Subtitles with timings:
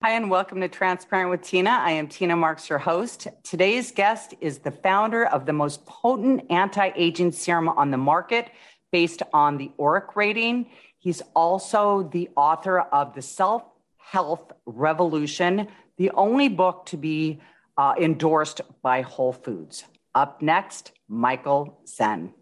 [0.00, 1.70] Hi, and welcome to Transparent with Tina.
[1.70, 3.26] I am Tina Marks, your host.
[3.42, 8.52] Today's guest is the founder of the most potent anti aging serum on the market
[8.92, 10.70] based on the ORAC rating.
[10.98, 13.64] He's also the author of The Self
[13.96, 15.66] Health Revolution,
[15.96, 17.40] the only book to be
[17.76, 19.82] uh, endorsed by Whole Foods.
[20.14, 22.32] Up next, Michael Sen.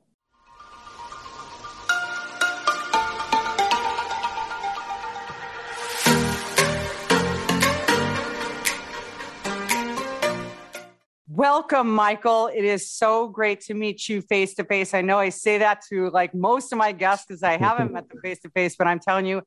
[11.36, 12.46] Welcome, Michael.
[12.46, 14.94] It is so great to meet you face to face.
[14.94, 18.08] I know I say that to like most of my guests because I haven't met
[18.08, 19.42] them face to face, but I'm telling you,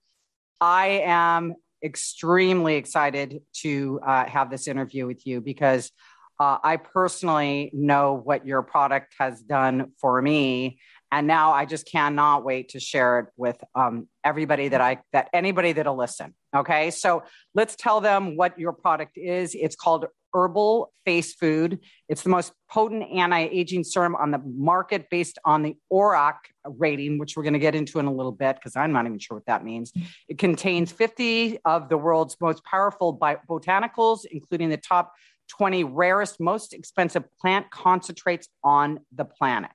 [0.61, 5.91] I am extremely excited to uh, have this interview with you because
[6.39, 10.77] uh, I personally know what your product has done for me,
[11.11, 15.29] and now I just cannot wait to share it with um, everybody that I that
[15.33, 16.35] anybody that'll listen.
[16.55, 17.23] Okay, so
[17.55, 19.55] let's tell them what your product is.
[19.55, 21.79] It's called herbal face food.
[22.07, 27.17] It's the most potent anti aging serum on the market based on the ORAC rating,
[27.17, 29.37] which we're going to get into in a little bit because I'm not even sure
[29.37, 29.91] what that means.
[30.27, 35.13] It contains 50 of the world's most powerful botanicals, including the top
[35.49, 39.71] 20 rarest, most expensive plant concentrates on the planet.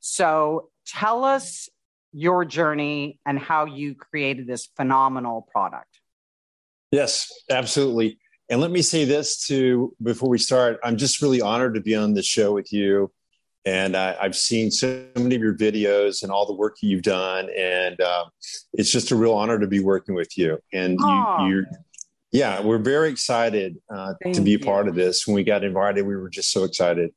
[0.00, 1.68] So tell us
[2.12, 6.00] your journey and how you created this phenomenal product.
[6.90, 8.18] Yes, absolutely.
[8.50, 10.80] And let me say this too before we start.
[10.82, 13.12] I'm just really honored to be on the show with you.
[13.66, 17.50] And I, have seen so many of your videos and all the work you've done.
[17.54, 18.24] And uh,
[18.72, 20.58] it's just a real honor to be working with you.
[20.72, 21.66] And you, you
[22.32, 24.90] yeah, we're very excited uh, to be a part you.
[24.90, 25.26] of this.
[25.26, 27.12] When we got invited, we were just so excited.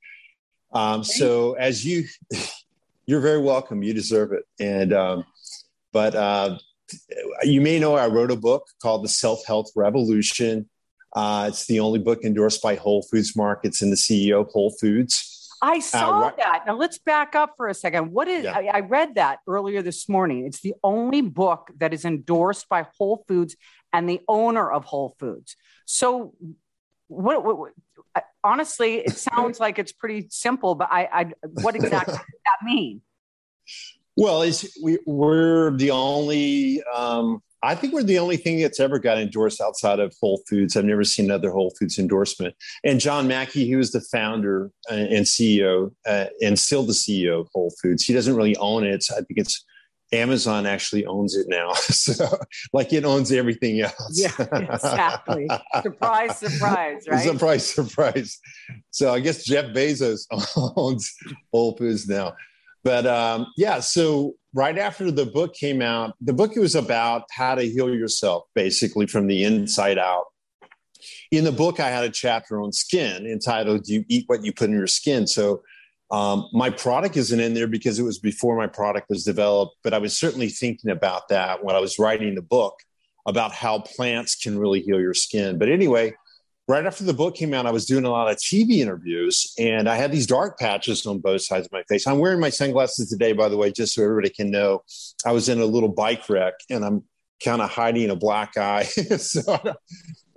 [0.74, 2.06] Um, so as you,
[3.06, 3.84] you're very welcome.
[3.84, 4.44] You deserve it.
[4.60, 5.26] And, um,
[5.94, 6.58] but uh,
[7.44, 10.70] you may know I wrote a book called The Self Health Revolution
[11.14, 14.76] uh, it's the only book endorsed by Whole Foods Markets and the CEO of Whole
[14.80, 15.50] Foods.
[15.62, 16.64] I uh, saw uh, right, that.
[16.66, 18.12] Now let's back up for a second.
[18.12, 18.46] What is?
[18.46, 18.58] Yeah.
[18.58, 20.46] I, I, read that earlier this morning.
[20.48, 23.56] It's the only book that is endorsed by Whole Foods
[23.94, 25.56] and the owner of Whole Foods.
[25.86, 26.34] So,
[27.08, 27.44] what?
[27.44, 27.74] what, what
[28.44, 31.32] honestly, it sounds like it's pretty simple, but I, I
[31.62, 33.02] what exactly does that mean?
[34.18, 39.00] Well, it's, we, we're the only um, I think we're the only thing that's ever
[39.00, 40.76] got endorsed outside of Whole Foods.
[40.76, 42.56] I've never seen another Whole Foods endorsement.
[42.84, 47.42] And John Mackey, he was the founder uh, and CEO, uh, and still the CEO
[47.42, 48.04] of Whole Foods.
[48.04, 49.06] He doesn't really own it.
[49.12, 49.64] I think it's
[50.14, 51.74] Amazon actually owns it now.
[51.74, 52.38] so,
[52.74, 54.20] like it owns everything else.
[54.20, 55.48] Yeah, exactly.
[55.82, 57.24] surprise, surprise, right?
[57.24, 58.40] Surprise, surprise.
[58.90, 60.26] So, I guess Jeff Bezos
[60.76, 61.14] owns
[61.52, 62.34] Whole Foods now.
[62.84, 67.56] But um, yeah, so right after the book came out, the book was about how
[67.56, 70.26] to heal yourself, basically from the inside out.
[71.32, 74.70] In the book, I had a chapter on skin entitled "You Eat What You Put
[74.70, 75.64] in Your Skin." So
[76.12, 79.94] um, my product isn't in there because it was before my product was developed, but
[79.94, 82.76] I was certainly thinking about that when I was writing the book
[83.26, 85.58] about how plants can really heal your skin.
[85.58, 86.14] But anyway,
[86.72, 89.90] right after the book came out, I was doing a lot of TV interviews and
[89.90, 92.08] I had these dark patches on both sides of my face.
[92.08, 94.84] I'm wearing my sunglasses today, by the way, just so everybody can know.
[95.26, 97.04] I was in a little bike wreck and I'm
[97.44, 98.84] kind of hiding a black eye.
[99.18, 99.42] so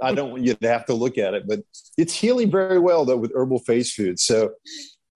[0.03, 1.61] I don't, want you to have to look at it, but
[1.97, 4.19] it's healing very well though with herbal face food.
[4.19, 4.55] So,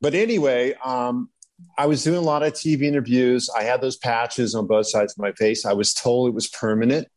[0.01, 1.31] but anyway, um,
[1.77, 3.51] I was doing a lot of TV interviews.
[3.59, 5.67] I had those patches on both sides of my face.
[5.67, 7.09] I was told it was permanent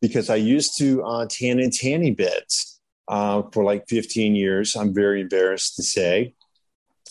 [0.00, 2.69] because I used to uh, tan in tanning beds
[3.10, 4.76] uh, for like 15 years.
[4.76, 6.32] I'm very embarrassed to say.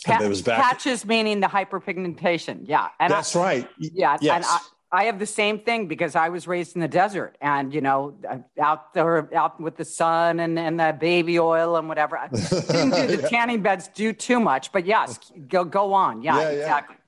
[0.05, 2.61] Pa- it was back- patches meaning the hyperpigmentation.
[2.63, 2.87] Yeah.
[2.99, 3.69] And That's I, right.
[3.77, 4.17] Yeah.
[4.21, 4.35] Yes.
[4.35, 7.73] And I, I have the same thing because I was raised in the desert and,
[7.73, 8.15] you know,
[8.59, 12.17] out there, out with the sun and, and the baby oil and whatever.
[12.17, 13.27] I didn't do the yeah.
[13.27, 16.23] tanning beds do too much, but yes, go, go on.
[16.23, 16.95] Yeah, yeah exactly.
[16.95, 17.03] Yeah.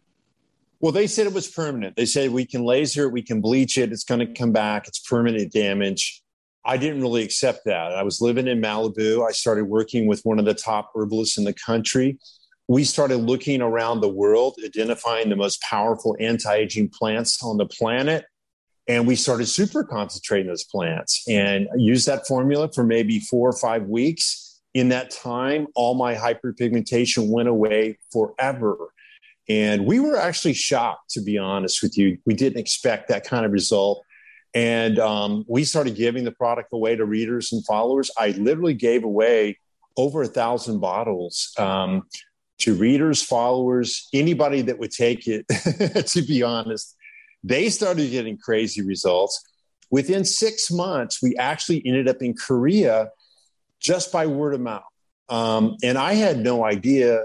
[0.81, 1.95] Well, they said it was permanent.
[1.95, 4.87] They said we can laser it, we can bleach it, it's going to come back,
[4.87, 6.21] it's permanent damage.
[6.63, 7.93] I didn't really accept that.
[7.93, 9.27] I was living in Malibu.
[9.27, 12.19] I started working with one of the top herbalists in the country.
[12.67, 17.65] We started looking around the world, identifying the most powerful anti aging plants on the
[17.65, 18.25] planet.
[18.87, 23.57] And we started super concentrating those plants and used that formula for maybe four or
[23.57, 24.61] five weeks.
[24.73, 28.93] In that time, all my hyperpigmentation went away forever.
[29.49, 32.17] And we were actually shocked, to be honest with you.
[32.25, 34.03] We didn't expect that kind of result.
[34.53, 38.11] And um, we started giving the product away to readers and followers.
[38.17, 39.57] I literally gave away
[39.97, 42.03] over a thousand bottles um,
[42.59, 45.47] to readers, followers, anybody that would take it,
[46.07, 46.95] to be honest.
[47.43, 49.43] They started getting crazy results.
[49.89, 53.09] Within six months, we actually ended up in Korea
[53.79, 54.83] just by word of mouth.
[55.27, 57.23] Um, and I had no idea,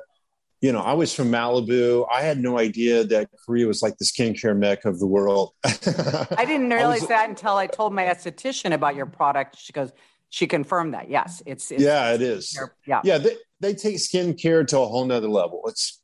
[0.61, 2.07] you know, I was from Malibu.
[2.13, 5.53] I had no idea that Korea was like the skincare mecca of the world.
[5.65, 9.59] I didn't realize was, that until I told my esthetician about your product.
[9.59, 9.93] She goes,
[10.31, 11.11] she confirmed that.
[11.11, 12.59] Yes, it's, it's yeah, it is.
[12.87, 13.19] Yeah, yeah.
[13.19, 15.63] They, they take skincare to a whole nother level.
[15.67, 16.01] It's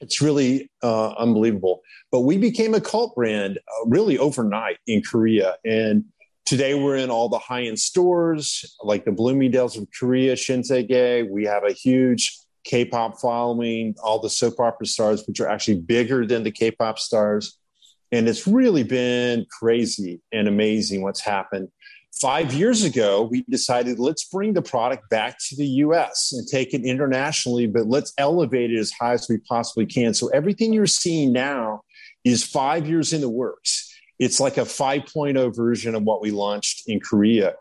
[0.00, 1.80] it's really uh, unbelievable.
[2.10, 6.04] But we became a cult brand uh, really overnight in Korea, and
[6.44, 11.28] today we're in all the high end stores like the Bloomingdale's of Korea, Shinsegae.
[11.30, 16.26] We have a huge K-pop following, all the soap opera stars, which are actually bigger
[16.26, 17.58] than the K-pop stars.
[18.12, 21.68] And it's really been crazy and amazing what's happened.
[22.20, 26.72] Five years ago, we decided let's bring the product back to the US and take
[26.72, 30.14] it internationally, but let's elevate it as high as we possibly can.
[30.14, 31.82] So everything you're seeing now
[32.22, 33.92] is five years in the works.
[34.20, 37.54] It's like a 5.0 version of what we launched in Korea.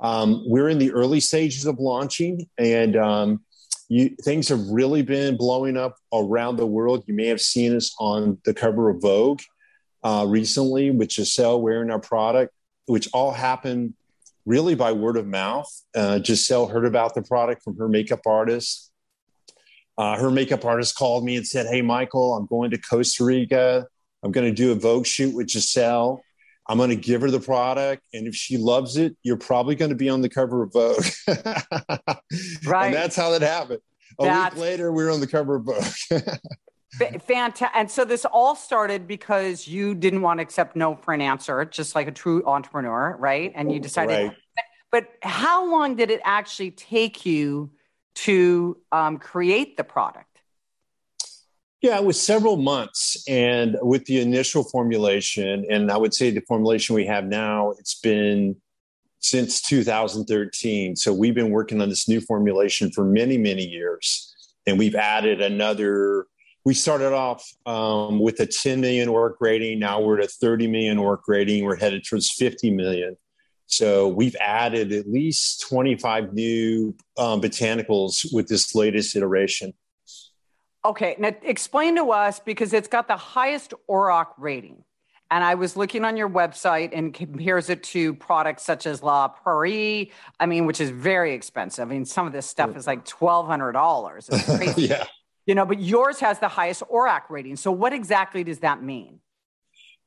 [0.00, 3.44] Um, we're in the early stages of launching, and um,
[3.88, 7.04] you, things have really been blowing up around the world.
[7.06, 9.40] You may have seen us on the cover of Vogue
[10.02, 12.54] uh, recently with Gisele wearing our product
[12.86, 13.94] which all happened
[14.46, 15.70] really by word of mouth.
[15.94, 18.90] Uh, Gisele heard about the product from her makeup artist.
[19.96, 23.86] Uh, her makeup artist called me and said, Hey, Michael, I'm going to Costa Rica.
[24.22, 26.20] I'm going to do a Vogue shoot with Gisele.
[26.66, 28.04] I'm going to give her the product.
[28.12, 31.04] And if she loves it, you're probably going to be on the cover of Vogue.
[32.64, 32.86] right.
[32.86, 33.80] And that's how that happened.
[34.18, 34.54] A that's...
[34.54, 36.38] week later, we were on the cover of Vogue.
[37.26, 37.68] Fantastic.
[37.74, 41.64] And so this all started because you didn't want to accept no for an answer,
[41.64, 43.52] just like a true entrepreneur, right?
[43.54, 44.28] And you decided.
[44.28, 44.36] Right.
[44.90, 47.72] But how long did it actually take you
[48.14, 50.33] to um, create the product?
[51.84, 53.22] Yeah, it was several months.
[53.28, 58.00] And with the initial formulation, and I would say the formulation we have now, it's
[58.00, 58.56] been
[59.18, 60.96] since 2013.
[60.96, 64.34] So we've been working on this new formulation for many, many years.
[64.66, 66.26] And we've added another
[66.64, 69.78] we started off um, with a 10 million ORAC rating.
[69.78, 71.64] Now we're at a 30 million ORAC rating.
[71.64, 73.18] We're headed towards 50 million.
[73.66, 79.74] So we've added at least 25 new um, botanicals with this latest iteration.
[80.84, 84.84] Okay, now explain to us because it's got the highest ORAC rating.
[85.30, 89.28] And I was looking on your website and compares it to products such as La
[89.28, 91.88] Prairie, I mean, which is very expensive.
[91.88, 94.76] I mean, some of this stuff is like $1,200.
[94.88, 95.04] yeah
[95.46, 97.56] you know, but yours has the highest ORAC rating.
[97.56, 99.20] So what exactly does that mean?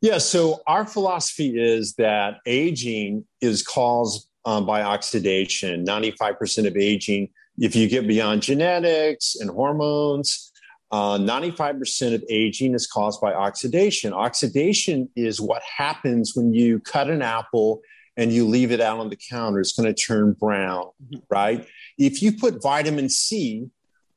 [0.02, 5.86] Yeah, so our philosophy is that aging is caused um, by oxidation.
[5.86, 10.52] 95% of aging, if you get beyond genetics and hormones,
[10.92, 14.14] uh, 95% of aging is caused by oxidation.
[14.14, 17.82] Oxidation is what happens when you cut an apple
[18.16, 19.60] and you leave it out on the counter.
[19.60, 21.20] It's going to turn brown, mm-hmm.
[21.30, 21.68] right?
[21.98, 23.70] If you put vitamin C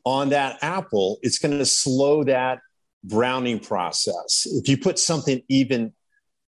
[0.04, 2.60] on that apple, it's going to slow that
[3.02, 4.46] browning process.
[4.46, 5.92] If you put something even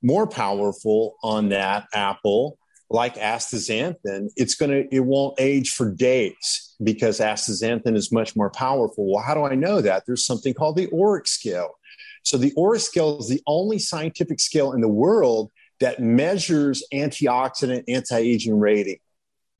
[0.02, 2.58] more powerful on that apple,
[2.92, 8.50] like astaxanthin, it's going to, it won't age for days because astaxanthin is much more
[8.50, 9.10] powerful.
[9.10, 10.04] Well, how do I know that?
[10.06, 11.78] There's something called the ORAC scale.
[12.22, 15.50] So the ORAC scale is the only scientific scale in the world
[15.80, 18.98] that measures antioxidant anti-aging rating.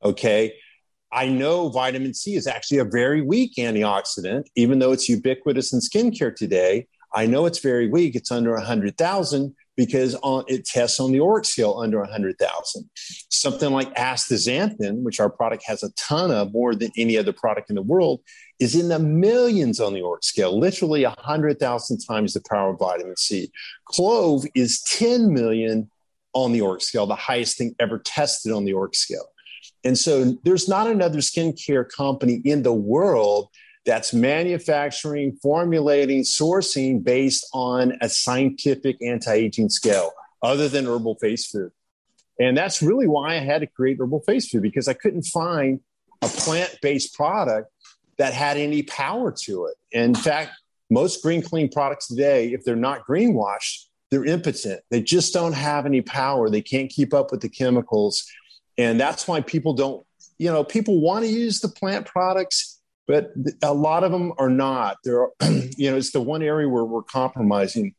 [0.03, 0.53] Okay.
[1.11, 5.79] I know vitamin C is actually a very weak antioxidant, even though it's ubiquitous in
[5.79, 6.87] skincare today.
[7.13, 8.15] I know it's very weak.
[8.15, 12.89] It's under 100,000 because on, it tests on the ORAC scale under 100,000.
[13.29, 17.69] Something like astaxanthin, which our product has a ton of, more than any other product
[17.69, 18.21] in the world,
[18.59, 23.17] is in the millions on the ORAC scale, literally 100,000 times the power of vitamin
[23.17, 23.51] C.
[23.85, 25.89] Clove is 10 million
[26.33, 29.25] on the ORAC scale, the highest thing ever tested on the ORAC scale.
[29.83, 33.49] And so there's not another skincare company in the world
[33.85, 40.11] that's manufacturing, formulating, sourcing based on a scientific anti aging scale
[40.41, 41.71] other than herbal face food.
[42.39, 45.79] And that's really why I had to create herbal face food because I couldn't find
[46.21, 47.69] a plant based product
[48.17, 49.75] that had any power to it.
[49.91, 50.51] in fact,
[50.89, 54.81] most green clean products today, if they're not greenwashed, they're impotent.
[54.91, 56.49] They just don't have any power.
[56.49, 58.27] They can't keep up with the chemicals
[58.77, 60.05] and that's why people don't,
[60.37, 64.49] you know, people want to use the plant products, but a lot of them are
[64.49, 64.97] not.
[65.03, 65.31] There are,
[65.77, 67.95] you know, it's the one area where we're compromising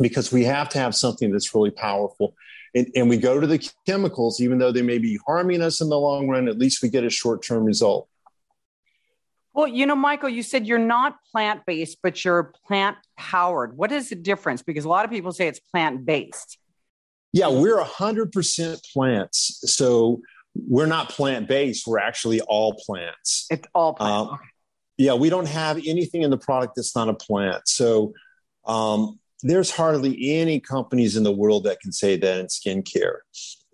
[0.00, 2.34] because we have to have something that's really powerful.
[2.74, 5.88] And, and we go to the chemicals, even though they may be harming us in
[5.88, 8.08] the long run, at least we get a short term result.
[9.54, 13.76] Well, you know, Michael, you said you're not plant based, but you're plant powered.
[13.76, 14.62] What is the difference?
[14.62, 16.58] Because a lot of people say it's plant based.
[17.32, 19.60] Yeah, we're 100% plants.
[19.66, 20.20] So
[20.54, 21.86] we're not plant based.
[21.86, 23.46] We're actually all plants.
[23.50, 24.32] It's all plants.
[24.32, 24.38] Um,
[24.96, 27.66] yeah, we don't have anything in the product that's not a plant.
[27.66, 28.14] So
[28.64, 33.18] um, there's hardly any companies in the world that can say that in skincare.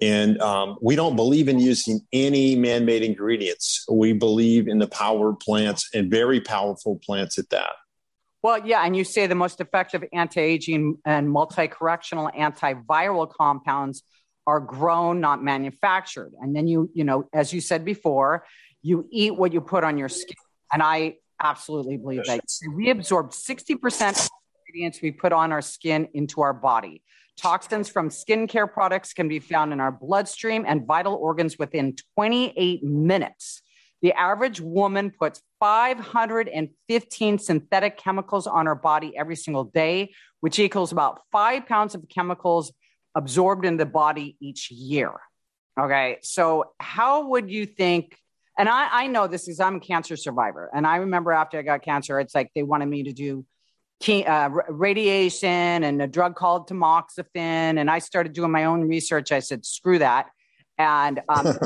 [0.01, 3.85] And um, we don't believe in using any man made ingredients.
[3.91, 7.73] We believe in the power of plants and very powerful plants at that.
[8.43, 14.03] Well, yeah, and you say the most effective anti-aging and multi-correctional antiviral compounds
[14.47, 16.33] are grown, not manufactured.
[16.41, 18.45] And then you, you know, as you said before,
[18.83, 20.37] you eat what you put on your skin.
[20.73, 22.41] And I absolutely believe that.
[22.75, 24.31] We absorb 60% of the
[24.67, 27.03] ingredients we put on our skin into our body.
[27.37, 32.83] Toxins from skincare products can be found in our bloodstream and vital organs within 28
[32.83, 33.63] minutes.
[34.03, 40.93] The average woman puts 515 synthetic chemicals on her body every single day, which equals
[40.93, 42.73] about five pounds of chemicals
[43.15, 45.13] absorbed in the body each year.
[45.79, 46.19] Okay.
[46.23, 48.17] So, how would you think?
[48.59, 50.69] And I, I know this is, I'm a cancer survivor.
[50.75, 53.47] And I remember after I got cancer, it's like they wanted me to do
[54.09, 55.49] uh, radiation
[55.85, 57.35] and a drug called tamoxifen.
[57.35, 59.33] And I started doing my own research.
[59.33, 60.27] I said, screw that.
[60.77, 61.59] And um,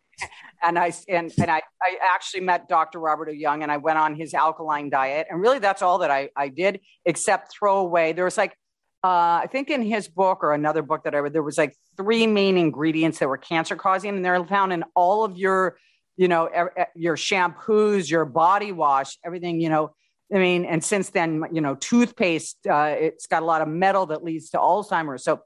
[0.62, 2.98] and I and and I, I actually met Dr.
[2.98, 3.32] Robert O.
[3.32, 5.26] Young and I went on his alkaline diet.
[5.30, 8.12] And really that's all that I, I did except throw away.
[8.12, 8.56] There was like
[9.04, 11.76] uh, I think in his book or another book that I read, there was like
[11.94, 15.76] three main ingredients that were cancer causing, and they're found in all of your,
[16.16, 16.48] you know,
[16.94, 19.94] your shampoos, your body wash, everything, you know.
[20.34, 24.06] I mean, and since then, you know, toothpaste, uh, it's got a lot of metal
[24.06, 25.22] that leads to Alzheimer's.
[25.22, 25.42] So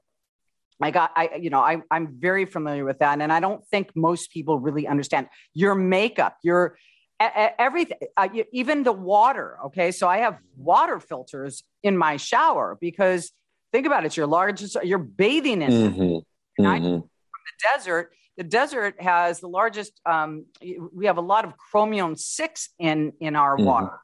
[0.81, 3.19] I got, I, you know, I, I'm very familiar with that.
[3.19, 6.77] And I don't think most people really understand your makeup, your
[7.19, 9.57] everything, uh, even the water.
[9.65, 9.91] Okay.
[9.91, 13.33] So I have water filters in my shower because
[13.71, 16.63] think about it, it's your largest, you're bathing in mm-hmm.
[16.63, 16.99] mm-hmm.
[16.99, 18.11] From the desert.
[18.37, 20.45] The desert has the largest, um,
[20.93, 23.65] we have a lot of chromium six in, in our mm-hmm.
[23.65, 23.99] water.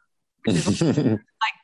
[0.45, 1.17] Is, like,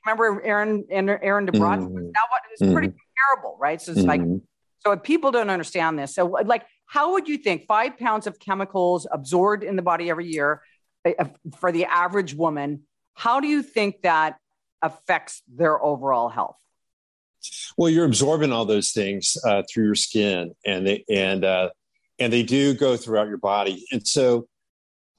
[0.06, 1.80] remember Aaron, Aaron DeBrot?
[1.80, 1.96] Mm-hmm.
[1.96, 3.34] That what is pretty mm-hmm.
[3.36, 3.82] comparable, right?
[3.82, 4.38] So it's like, mm-hmm.
[4.84, 8.40] So if people don't understand this, so like, how would you think five pounds of
[8.40, 10.62] chemicals absorbed in the body every year
[11.06, 11.26] uh,
[11.58, 12.84] for the average woman?
[13.14, 14.38] How do you think that
[14.82, 16.58] affects their overall health?
[17.78, 21.70] Well, you're absorbing all those things uh, through your skin, and they and uh,
[22.20, 23.86] and they do go throughout your body.
[23.92, 24.48] And so,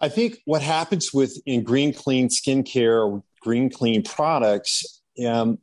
[0.01, 5.59] I think what happens with in green clean skincare or green clean products um,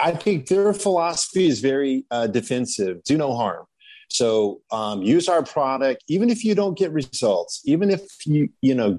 [0.00, 3.02] I think their philosophy is very uh, defensive.
[3.04, 3.66] Do no harm.
[4.08, 8.74] So um, use our product, even if you don't get results, even if you you
[8.74, 8.98] know,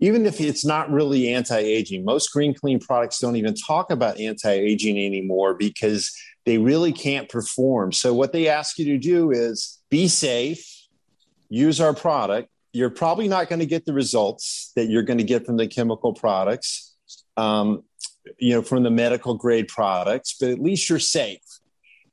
[0.00, 2.04] even if it's not really anti-aging.
[2.04, 7.92] Most green clean products don't even talk about anti-aging anymore because they really can't perform.
[7.92, 10.64] So what they ask you to do is be safe,
[11.48, 12.48] use our product.
[12.72, 15.66] You're probably not going to get the results that you're going to get from the
[15.66, 16.94] chemical products.
[17.36, 17.82] Um,
[18.38, 21.38] you know, from the medical grade products, but at least you're safe.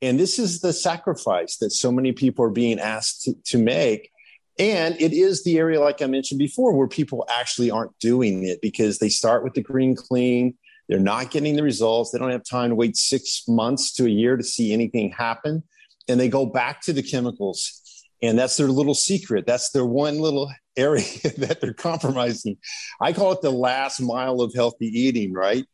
[0.02, 4.12] And this is the sacrifice that so many people are being asked to, to make.
[4.60, 8.62] And it is the area, like I mentioned before, where people actually aren't doing it
[8.62, 10.56] because they start with the green clean.
[10.88, 12.12] They're not getting the results.
[12.12, 15.64] They don't have time to wait six months to a year to see anything happen.
[16.08, 17.80] And they go back to the chemicals.
[18.22, 19.46] And that's their little secret.
[19.48, 21.04] That's their one little area
[21.38, 22.58] that they're compromising.
[23.02, 25.66] I call it the last mile of healthy eating, right?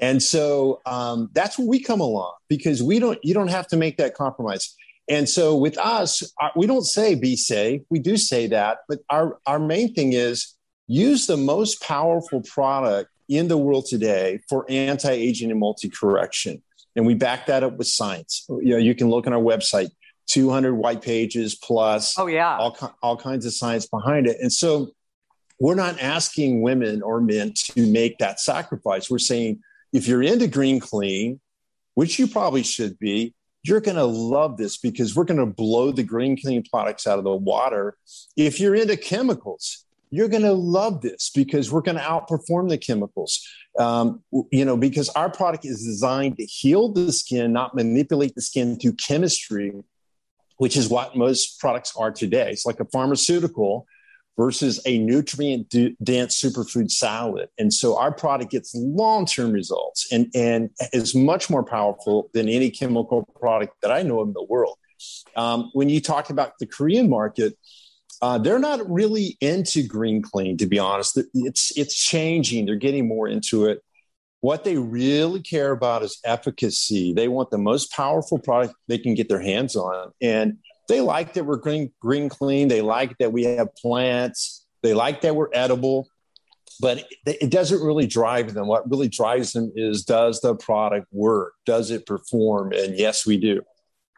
[0.00, 3.76] And so um, that's where we come along because we don't, you don't have to
[3.76, 4.74] make that compromise.
[5.08, 6.22] And so with us,
[6.56, 7.82] we don't say be safe.
[7.90, 10.54] We do say that, but our, our main thing is
[10.86, 16.62] use the most powerful product in the world today for anti-aging and multi-correction.
[16.96, 18.46] And we back that up with science.
[18.48, 19.88] You know, you can look on our website,
[20.26, 22.18] 200 white pages plus.
[22.18, 24.36] Oh yeah, all all kinds of science behind it.
[24.40, 24.90] And so
[25.58, 29.10] we're not asking women or men to make that sacrifice.
[29.10, 29.60] We're saying
[29.92, 31.40] if you're into green clean,
[31.94, 33.34] which you probably should be,
[33.64, 37.18] you're going to love this because we're going to blow the green clean products out
[37.18, 37.96] of the water.
[38.36, 42.78] If you're into chemicals, you're going to love this because we're going to outperform the
[42.78, 43.42] chemicals.
[43.78, 48.42] Um, you know, because our product is designed to heal the skin, not manipulate the
[48.42, 49.72] skin through chemistry,
[50.58, 52.50] which is what most products are today.
[52.50, 53.86] It's like a pharmaceutical
[54.36, 55.68] versus a nutrient
[56.02, 57.48] dense superfood salad.
[57.58, 62.48] And so our product gets long term results and, and is much more powerful than
[62.48, 64.76] any chemical product that I know in the world.
[65.36, 67.56] Um, when you talk about the Korean market,
[68.22, 71.18] uh, they're not really into green clean, to be honest.
[71.34, 72.64] It's it's changing.
[72.64, 73.82] They're getting more into it.
[74.40, 77.12] What they really care about is efficacy.
[77.12, 81.34] They want the most powerful product they can get their hands on, and they like
[81.34, 82.68] that we're green, green clean.
[82.68, 84.66] They like that we have plants.
[84.82, 86.08] They like that we're edible,
[86.80, 87.08] but it,
[87.42, 88.66] it doesn't really drive them.
[88.66, 91.54] What really drives them is does the product work?
[91.64, 92.72] Does it perform?
[92.72, 93.62] And yes, we do.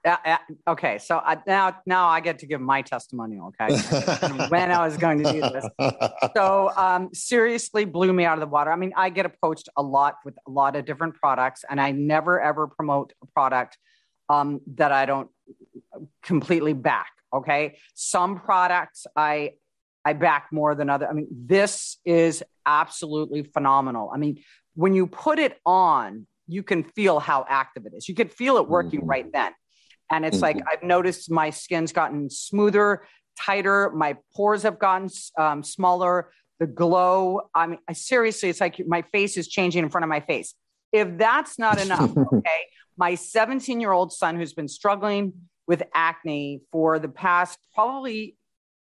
[0.05, 0.37] Uh, uh,
[0.69, 3.53] okay, so I, now now I get to give my testimonial.
[3.61, 3.77] Okay,
[4.49, 5.67] when I was going to do this,
[6.37, 8.71] so um, seriously blew me out of the water.
[8.71, 11.91] I mean, I get approached a lot with a lot of different products, and I
[11.91, 13.79] never ever promote a product
[14.29, 15.29] um, that I don't
[16.23, 17.13] completely back.
[17.35, 19.53] Okay, some products I
[20.05, 21.09] I back more than other.
[21.09, 24.11] I mean, this is absolutely phenomenal.
[24.15, 24.39] I mean,
[24.75, 28.09] when you put it on, you can feel how active it is.
[28.09, 29.11] You can feel it working mm-hmm.
[29.11, 29.53] right then.
[30.11, 30.59] And it's mm-hmm.
[30.59, 33.07] like I've noticed my skin's gotten smoother,
[33.39, 33.91] tighter.
[33.91, 36.31] My pores have gotten um, smaller.
[36.59, 37.51] The glow.
[37.55, 40.55] I mean, I, seriously, it's like my face is changing in front of my face.
[40.93, 42.61] If that's not enough, okay,
[42.97, 45.33] my 17 year old son who's been struggling
[45.67, 48.37] with acne for the past probably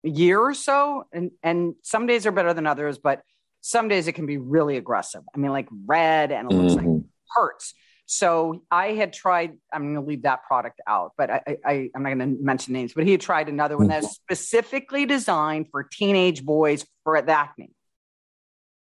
[0.05, 3.23] a year or so, and and some days are better than others, but
[3.61, 5.23] some days it can be really aggressive.
[5.35, 6.95] I mean, like red and it looks mm-hmm.
[6.95, 7.75] like hurts.
[8.11, 12.03] So I had tried, I'm going to leave that product out, but I, I, am
[12.05, 15.83] not going to mention names, but he had tried another one that's specifically designed for
[15.83, 17.71] teenage boys for acne.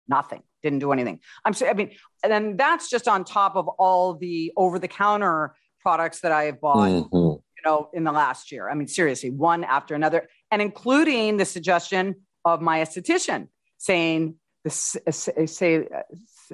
[0.06, 1.20] Nothing, didn't do anything.
[1.44, 1.90] I'm sorry, I mean,
[2.22, 6.44] and then that's just on top of all the over the counter products that I
[6.44, 7.16] have bought, mm-hmm.
[7.16, 8.68] you know, in the last year.
[8.68, 14.70] I mean, seriously, one after another, and including the suggestion of my esthetician saying, the,
[14.70, 15.86] say,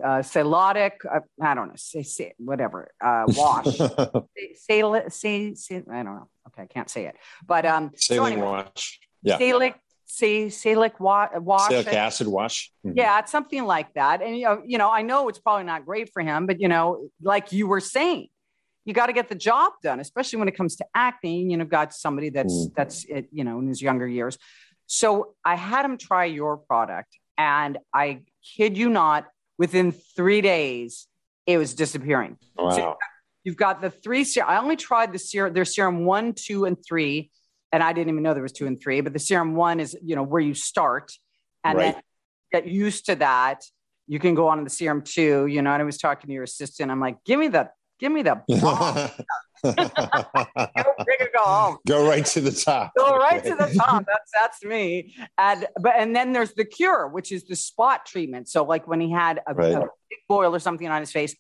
[0.03, 3.79] uh, Celotic, uh, I don't know, say, say whatever, uh, wash,
[4.57, 6.29] say, say, say, I don't know.
[6.49, 7.17] Okay, I can't say it,
[7.47, 9.75] but um, saline so anyway, wash, yeah, salic,
[10.13, 12.97] say, salic wa- wash, salic acid wash, mm-hmm.
[12.97, 14.23] yeah, it's something like that.
[14.23, 16.69] And you know, you know, I know it's probably not great for him, but you
[16.69, 18.29] know, like you were saying,
[18.85, 21.51] you got to get the job done, especially when it comes to acting.
[21.51, 22.75] You know, got somebody that's mm.
[22.75, 24.39] that's you know in his younger years.
[24.87, 28.21] So I had him try your product, and I
[28.57, 29.27] kid you not,
[29.59, 31.07] within three days,
[31.47, 32.37] it was disappearing.
[32.57, 32.71] Wow.
[32.71, 32.97] So
[33.45, 34.51] you've got the three serum.
[34.51, 37.31] I only tried the serum, their serum one, two, and three.
[37.73, 39.97] And I didn't even know there was two and three, but the serum one is,
[40.03, 41.13] you know, where you start
[41.65, 41.95] and right.
[41.95, 42.03] then
[42.53, 43.65] get used to that.
[44.07, 46.35] You can go on to the serum two, you know, and I was talking to
[46.35, 46.91] your assistant.
[46.91, 47.71] I'm like, give me the
[48.03, 49.73] Give me the go,
[51.33, 51.77] go home.
[51.87, 52.91] Go right to the top.
[52.99, 54.05] Go right to the top.
[54.09, 55.15] That's that's me.
[55.39, 58.49] And but and then there's the cure, which is the spot treatment.
[58.49, 59.75] So like when he had a, right.
[59.75, 61.37] a big boil or something on his face,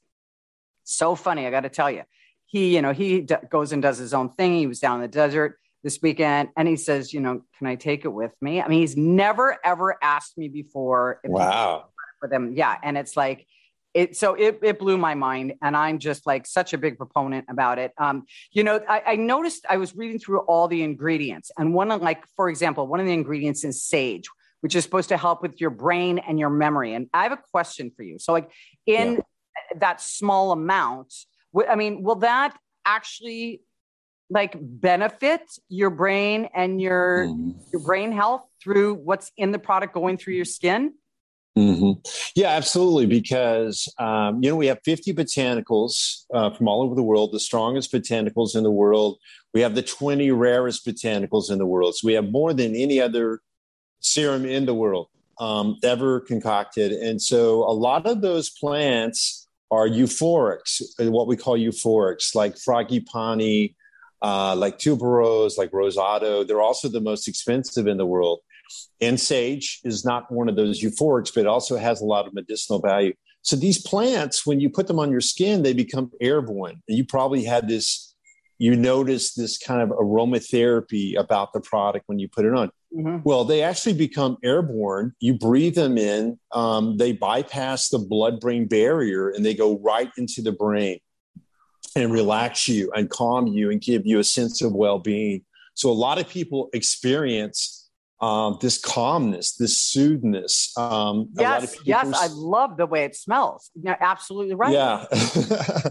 [0.84, 1.48] so funny.
[1.48, 2.04] I got to tell you,
[2.46, 4.54] he you know he d- goes and does his own thing.
[4.54, 7.74] He was down in the desert this weekend, and he says, you know, can I
[7.74, 8.62] take it with me?
[8.62, 11.20] I mean, he's never ever asked me before.
[11.24, 11.86] wow.
[12.20, 13.48] For them, yeah, and it's like
[13.94, 17.46] it so it, it blew my mind and i'm just like such a big proponent
[17.48, 21.50] about it um, you know I, I, noticed i was reading through all the ingredients
[21.58, 24.28] and one of like for example one of the ingredients is sage
[24.60, 27.40] which is supposed to help with your brain and your memory and i have a
[27.50, 28.50] question for you so like
[28.86, 29.78] in yeah.
[29.78, 31.12] that small amount
[31.68, 33.60] i mean will that actually
[34.32, 37.54] like benefit your brain and your mm.
[37.72, 40.94] your brain health through what's in the product going through your skin
[41.56, 42.00] Mm-hmm.
[42.34, 43.06] Yeah, absolutely.
[43.06, 47.40] Because um, you know we have 50 botanicals uh, from all over the world, the
[47.40, 49.18] strongest botanicals in the world.
[49.52, 51.94] We have the 20 rarest botanicals in the world.
[51.96, 53.40] So we have more than any other
[54.00, 56.92] serum in the world um, ever concocted.
[56.92, 63.74] And so a lot of those plants are euphorics, what we call euphorics, like frangipani,
[64.22, 66.44] uh, like tuberose, like rose otto.
[66.44, 68.40] They're also the most expensive in the world.
[69.00, 72.32] And sage is not one of those euphorics, but it also has a lot of
[72.32, 73.12] medicinal value.
[73.42, 76.80] So these plants, when you put them on your skin, they become airborne.
[76.88, 78.14] And you probably had this,
[78.58, 82.70] you noticed this kind of aromatherapy about the product when you put it on.
[82.96, 83.18] Mm-hmm.
[83.24, 85.14] Well, they actually become airborne.
[85.18, 90.11] You breathe them in, um, they bypass the blood brain barrier and they go right
[90.16, 91.00] into the brain
[91.94, 95.44] and relax you and calm you and give you a sense of well being.
[95.74, 97.83] So a lot of people experience
[98.22, 100.72] um, this calmness, this soothness.
[100.76, 103.70] Um, yes, yes, I love the way it smells.
[103.74, 104.72] You're absolutely right.
[104.72, 105.07] Yeah,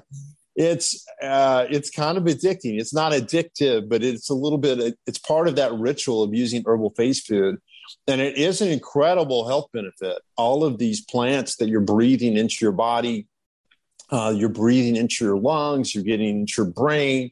[0.55, 2.79] it's uh, it's kind of addicting.
[2.79, 4.97] It's not addictive, but it's a little bit.
[5.05, 7.57] It's part of that ritual of using herbal face food,
[8.07, 10.17] and it is an incredible health benefit.
[10.37, 13.27] All of these plants that you're breathing into your body,
[14.11, 17.31] uh, you're breathing into your lungs, you're getting into your brain.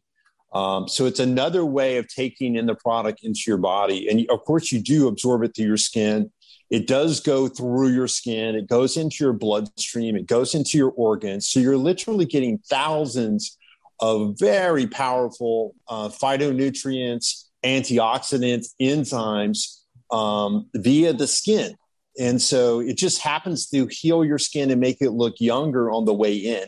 [0.54, 4.10] Um, so it's another way of taking in the product into your body.
[4.10, 6.32] And of course, you do absorb it through your skin.
[6.72, 10.92] It does go through your skin, it goes into your bloodstream, it goes into your
[10.92, 11.50] organs.
[11.50, 13.58] So you're literally getting thousands
[14.00, 21.76] of very powerful uh, phytonutrients antioxidants, enzymes um, via the skin.
[22.20, 26.04] And so it just happens to heal your skin and make it look younger on
[26.04, 26.68] the way in.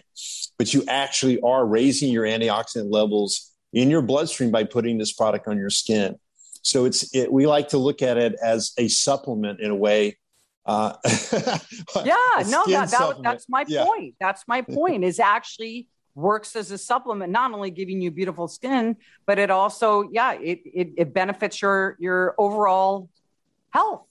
[0.57, 5.47] But you actually are raising your antioxidant levels in your bloodstream by putting this product
[5.47, 6.17] on your skin.
[6.61, 10.17] So it's it, we like to look at it as a supplement in a way.
[10.65, 10.93] Uh,
[12.05, 13.83] yeah, no, that, that that's my yeah.
[13.83, 14.15] point.
[14.19, 15.03] That's my point.
[15.03, 20.07] Is actually works as a supplement, not only giving you beautiful skin, but it also,
[20.11, 23.09] yeah, it it, it benefits your your overall
[23.71, 24.05] health.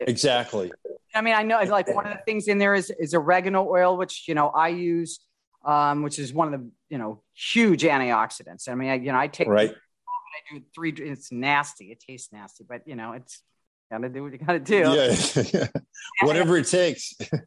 [0.00, 0.72] Exactly.
[1.14, 3.96] I mean, I know like one of the things in there is is oregano oil,
[3.96, 5.20] which you know I use,
[5.64, 8.68] um, which is one of the you know huge antioxidants.
[8.68, 9.70] I mean, I, you know, I take right.
[9.70, 10.92] I do three.
[10.92, 11.86] It's nasty.
[11.86, 13.42] It tastes nasty, but you know, it's
[13.90, 14.76] gotta do what you gotta do.
[14.94, 15.66] Yeah,
[16.22, 17.14] whatever it takes.
[17.20, 17.38] yeah,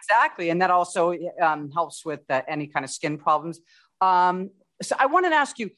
[0.00, 3.60] exactly, and that also um, helps with uh, any kind of skin problems.
[4.00, 4.50] Um,
[4.82, 5.70] so I wanted to ask you: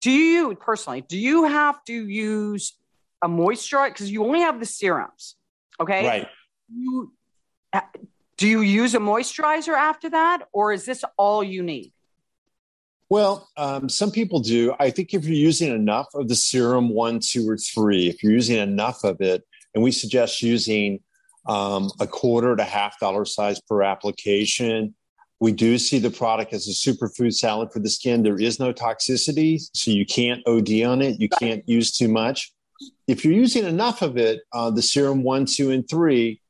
[0.00, 2.76] Do you personally do you have to use
[3.22, 5.36] a moisturizer because you only have the serums?
[5.80, 6.28] Okay, right.
[6.74, 7.12] You
[7.72, 7.80] uh,
[8.36, 11.92] do you use a moisturizer after that, or is this all you need?
[13.08, 14.74] Well, um, some people do.
[14.80, 18.32] I think if you're using enough of the serum one, two, or three, if you're
[18.32, 21.00] using enough of it, and we suggest using
[21.46, 24.94] um, a quarter to half dollar size per application.
[25.38, 28.22] We do see the product as a superfood salad for the skin.
[28.22, 31.20] There is no toxicity, so you can't OD on it.
[31.20, 32.52] You can't use too much.
[33.06, 36.40] If you're using enough of it, uh, the serum one, two, and three,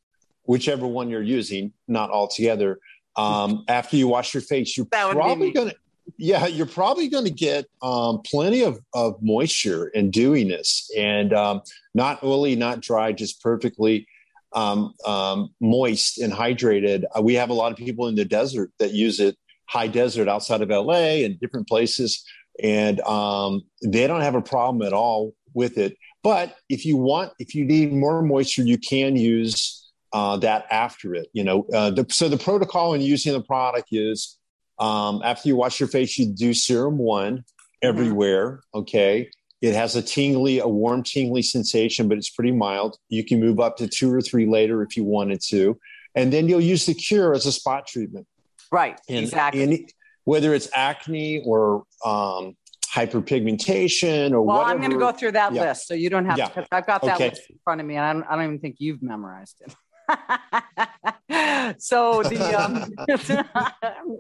[0.45, 2.79] whichever one you're using, not all together,
[3.17, 5.77] um, after you wash your face, you're probably going to
[6.19, 11.63] yeah, you're probably going to get um, plenty of, of moisture and dewiness, and um,
[11.95, 14.07] not oily, not dry, just perfectly
[14.53, 17.05] um, um, moist and hydrated.
[17.17, 19.37] Uh, we have a lot of people in the desert that use it,
[19.67, 22.25] high desert outside of LA and different places,
[22.63, 25.97] and um, they don't have a problem at all with it.
[26.27, 31.15] But if you want, if you need more moisture, you can use uh, that after
[31.15, 31.29] it.
[31.33, 34.37] You know, uh, the, so the protocol in using the product is
[34.81, 37.45] um, after you wash your face, you do serum one
[37.81, 38.55] everywhere.
[38.55, 38.79] Mm-hmm.
[38.81, 39.31] Okay.
[39.63, 42.99] It has a tingly, a warm, tingly sensation, but it's pretty mild.
[43.09, 45.79] You can move up to two or three later if you wanted to.
[46.17, 48.27] And then you'll use the cure as a spot treatment.
[48.73, 49.01] Right.
[49.09, 49.63] And, exactly.
[49.63, 49.93] And
[50.25, 52.57] whether it's acne or um,
[52.97, 54.71] hyperpigmentation or well, whatever.
[54.71, 55.69] I'm going to go through that yeah.
[55.69, 56.49] list so you don't have yeah.
[56.49, 56.67] to.
[56.73, 57.29] I've got that okay.
[57.31, 59.75] list in front of me, and I don't, I don't even think you've memorized it.
[61.79, 62.93] so the um,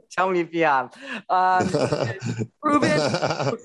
[0.10, 0.92] tell me if you have
[1.30, 1.68] um,
[2.62, 3.56] proven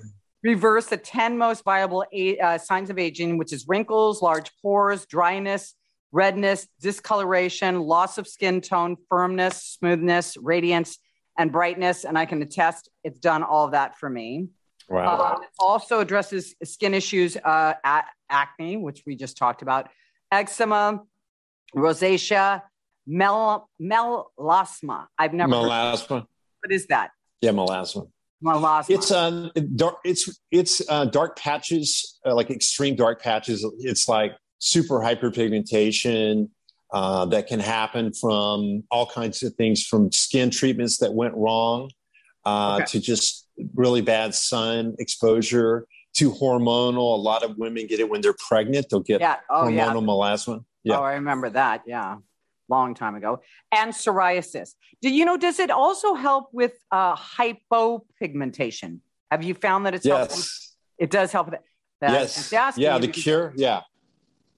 [0.44, 2.06] reverse the 10 most viable
[2.44, 5.74] uh, signs of aging which is wrinkles large pores dryness
[6.12, 11.00] redness discoloration loss of skin tone firmness smoothness radiance
[11.40, 14.48] and brightness and i can attest it's done all of that for me
[14.92, 15.36] wow.
[15.36, 17.74] Um, also addresses skin issues uh,
[18.30, 19.90] acne which we just talked about
[20.32, 21.02] eczema
[21.76, 22.62] rosacea,
[23.08, 25.08] mel- melasma.
[25.18, 26.26] I've never melasma.
[26.62, 27.12] What is that?
[27.42, 28.08] Yeah, melasma.
[28.44, 28.90] Melasma.
[28.90, 29.98] It's um dark.
[30.04, 33.66] It's it's uh, dark patches, uh, like extreme dark patches.
[33.80, 36.50] It's like super hyperpigmentation
[36.92, 41.92] uh, that can happen from all kinds of things, from skin treatments that went wrong
[42.46, 42.86] uh, okay.
[42.86, 47.16] to just really bad sun exposure to hormonal.
[47.16, 48.88] A lot of women get it when they're pregnant.
[48.90, 49.38] They'll get yeah.
[49.50, 49.92] oh, hormonal yeah.
[49.92, 50.66] melasma.
[50.84, 51.00] Yeah.
[51.00, 51.84] Oh, I remember that.
[51.86, 52.18] Yeah.
[52.70, 53.42] Long time ago.
[53.72, 54.76] And psoriasis.
[55.02, 59.00] Do you know, does it also help with uh, hypopigmentation?
[59.30, 60.18] Have you found that it's yes.
[60.18, 60.46] helping?
[60.98, 61.64] It does help with it.
[62.02, 62.78] yes.
[62.78, 62.98] Yeah.
[62.98, 63.54] The cure.
[63.56, 63.82] Yeah.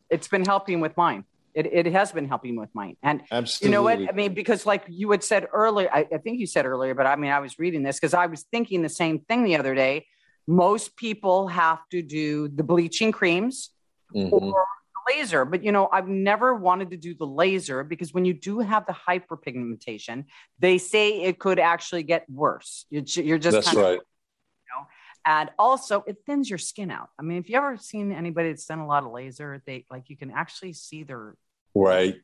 [0.10, 1.26] It's been helping with mine.
[1.56, 2.98] It, it has been helping with mine.
[3.04, 3.68] And Absolutely.
[3.68, 4.10] you know what?
[4.10, 7.06] I mean, because like you had said earlier, I, I think you said earlier, but
[7.06, 9.76] I mean, I was reading this because I was thinking the same thing the other
[9.76, 10.08] day.
[10.48, 13.70] Most people have to do the bleaching creams
[14.14, 14.34] mm-hmm.
[14.34, 14.66] or
[15.08, 18.60] laser, but you know, I've never wanted to do the laser because when you do
[18.60, 20.26] have the hyperpigmentation,
[20.60, 22.86] they say it could actually get worse.
[22.90, 23.84] You're, you're just that's right.
[23.84, 24.88] Of, you know?
[25.26, 27.10] And also, it thins your skin out.
[27.18, 30.10] I mean, if you ever seen anybody that's done a lot of laser, they like
[30.10, 31.36] you can actually see their
[31.76, 32.16] right.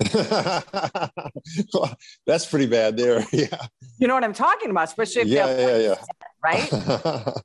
[2.26, 3.24] that's pretty bad there.
[3.32, 3.56] Yeah.
[3.98, 5.94] You know what I'm talking about, especially if yeah, yeah, yeah.
[6.42, 7.34] right?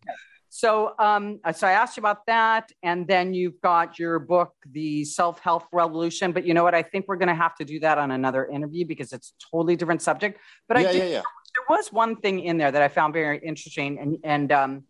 [0.50, 5.06] So, um, so I asked you about that, and then you've got your book, The
[5.06, 6.32] Self Health Revolution.
[6.32, 6.74] But you know what?
[6.74, 9.52] I think we're going to have to do that on another interview because it's a
[9.52, 10.40] totally different subject.
[10.68, 11.22] But yeah, I did, yeah, yeah.
[11.22, 14.84] there was one thing in there that I found very interesting, and and um,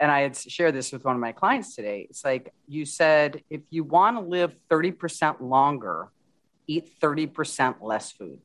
[0.00, 2.06] and I had shared this with one of my clients today.
[2.10, 6.10] It's like you said, if you want to live thirty percent longer,
[6.66, 8.38] eat thirty percent less food.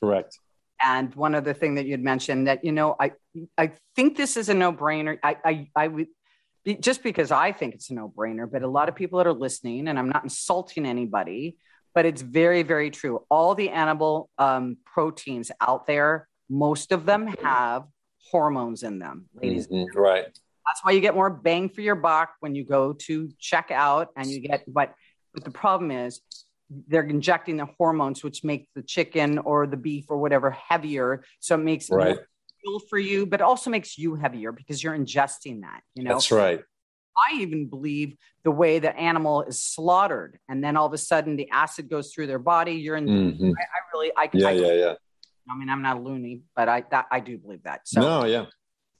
[0.00, 0.38] Correct.
[0.82, 3.12] And one other thing that you'd mentioned that, you know, I,
[3.56, 5.18] I think this is a no brainer.
[5.22, 6.08] I, I, I would,
[6.62, 9.26] be, just because I think it's a no brainer, but a lot of people that
[9.26, 11.56] are listening, and I'm not insulting anybody,
[11.94, 13.24] but it's very, very true.
[13.30, 17.84] All the animal um, proteins out there, most of them have
[18.30, 19.68] hormones in them, ladies.
[19.68, 20.38] Mm-hmm, right.
[20.66, 24.08] That's why you get more bang for your buck when you go to check out
[24.16, 24.94] and you get, but,
[25.32, 26.20] but the problem is
[26.88, 31.24] they're injecting the hormones, which make the chicken or the beef or whatever heavier.
[31.40, 32.18] So it makes right.
[32.64, 36.14] more for you, but also makes you heavier because you're ingesting that, you know?
[36.14, 36.60] That's right.
[37.16, 41.36] I even believe the way the animal is slaughtered, and then all of a sudden
[41.36, 42.72] the acid goes through their body.
[42.72, 43.06] You're in.
[43.06, 43.50] Mm-hmm.
[43.50, 44.94] I, I, really, I yeah, I, yeah, yeah.
[45.48, 47.82] I mean, I'm not a loony, but I that, I do believe that.
[47.84, 48.46] So no, yeah,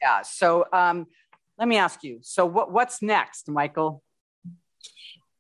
[0.00, 0.22] yeah.
[0.22, 1.06] So um,
[1.58, 2.18] let me ask you.
[2.22, 4.02] So what what's next, Michael?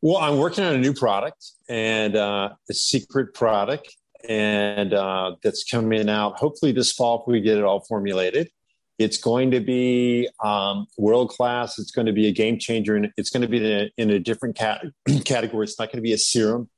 [0.02, 3.96] Well, I'm working on a new product and uh, a secret product,
[4.28, 8.50] and uh, that's coming out hopefully this fall if we get it all formulated.
[8.98, 11.78] It's going to be um, world class.
[11.78, 14.10] It's going to be a game changer, and it's going to be in a, in
[14.10, 14.84] a different cat-
[15.24, 15.64] category.
[15.64, 16.68] It's not going to be a serum.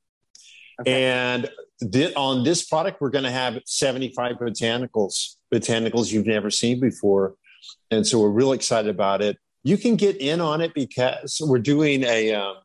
[0.81, 1.03] Okay.
[1.03, 1.49] And
[1.91, 7.35] th- on this product, we're going to have 75 botanicals, botanicals you've never seen before.
[7.91, 9.37] And so we're really excited about it.
[9.63, 12.55] You can get in on it because we're doing a um,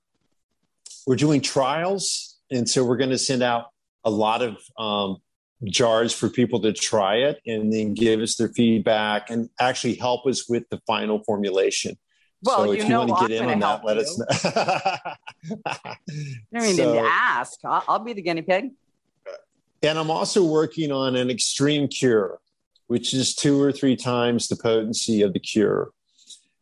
[1.06, 3.66] we're doing trials, and so we're going to send out
[4.04, 5.16] a lot of um,
[5.64, 10.26] jars for people to try it and then give us their feedback and actually help
[10.26, 11.96] us with the final formulation.
[12.42, 14.26] Well, so you if you want to get in on that, let us know.
[15.66, 15.96] I
[16.52, 17.60] mean, so, ask.
[17.64, 18.70] I'll, I'll be the guinea pig.
[19.82, 22.40] And I'm also working on an extreme cure,
[22.86, 25.90] which is two or three times the potency of the cure.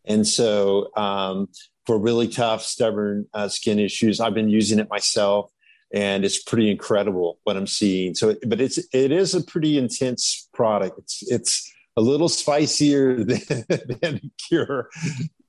[0.04, 1.48] And so, um,
[1.86, 5.50] for really tough, stubborn uh, skin issues, I've been using it myself,
[5.92, 8.14] and it's pretty incredible what I'm seeing.
[8.14, 10.98] So, but it's it is a pretty intense product.
[10.98, 13.64] It's it's a little spicier than,
[14.00, 14.88] than cure,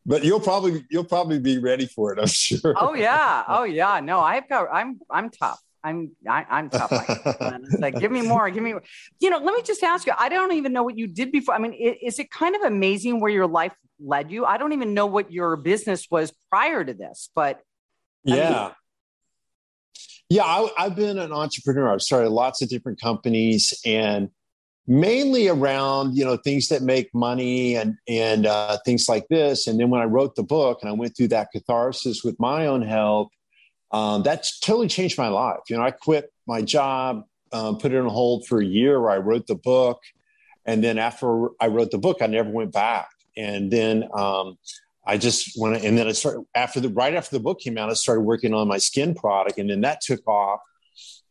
[0.05, 2.19] but you'll probably you'll probably be ready for it.
[2.19, 2.75] I'm sure.
[2.75, 3.99] Oh yeah, oh yeah.
[3.99, 5.61] No, I've got I'm I'm tough.
[5.83, 6.91] I'm I, am i am tough.
[6.91, 8.73] it's like give me more, give me.
[8.73, 8.83] More.
[9.19, 10.13] You know, let me just ask you.
[10.17, 11.55] I don't even know what you did before.
[11.55, 14.45] I mean, is it kind of amazing where your life led you?
[14.45, 17.61] I don't even know what your business was prior to this, but
[18.23, 18.35] yeah.
[18.35, 18.71] I mean,
[20.29, 21.91] yeah, I, have been an entrepreneur.
[21.91, 24.29] I've started lots of different companies, and
[24.87, 29.67] mainly around you know things that make money and and uh, things like this.
[29.67, 32.67] And then when I wrote the book and I went through that catharsis with my
[32.67, 33.29] own health
[33.91, 35.59] um, that's totally changed my life.
[35.69, 39.17] You know, I quit my job, um, put it on hold for a year I
[39.17, 40.01] wrote the book.
[40.65, 43.09] And then after I wrote the book, I never went back.
[43.35, 44.57] And then um,
[45.05, 47.89] I just went, and then I started after the right after the book came out,
[47.89, 50.59] I started working on my skin product, and then that took off.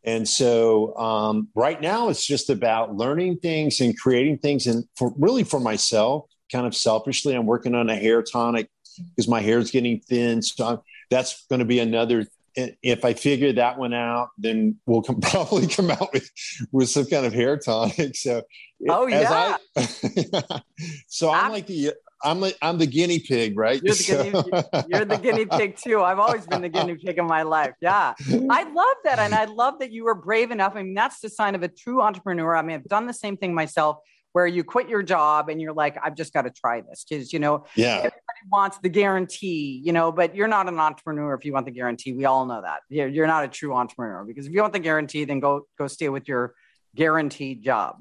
[0.03, 5.13] And so um, right now, it's just about learning things and creating things, and for
[5.17, 9.59] really for myself, kind of selfishly, I'm working on a hair tonic because my hair
[9.59, 10.41] is getting thin.
[10.41, 15.01] So I'm, that's going to be another if I figure that one out, then we'll
[15.01, 16.29] come, probably come out with
[16.71, 18.15] with some kind of hair tonic.
[18.21, 18.43] So,
[18.89, 19.57] oh yeah.
[19.75, 20.61] I,
[21.07, 23.81] so I'm, I'm, like the I'm like I'm the guinea pig, right?
[23.83, 24.23] You're the, so.
[24.23, 26.01] guinea, you're the guinea pig too.
[26.01, 27.73] I've always been the guinea pig in my life.
[27.81, 28.13] Yeah,
[28.49, 30.75] I love that, and I love that you were brave enough.
[30.75, 32.55] I mean, that's the sign of a true entrepreneur.
[32.55, 33.97] I mean, I've done the same thing myself
[34.33, 37.33] where you quit your job and you're like, I've just got to try this because,
[37.33, 38.09] you know, yeah.
[38.49, 42.13] Wants the guarantee, you know, but you're not an entrepreneur if you want the guarantee.
[42.13, 42.81] We all know that.
[42.89, 45.87] You're, you're not a true entrepreneur because if you want the guarantee, then go go
[45.87, 46.53] stay with your
[46.95, 47.97] guaranteed job.